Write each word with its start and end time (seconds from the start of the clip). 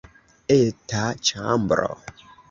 Eta 0.53 1.01
ĉambro. 1.29 1.85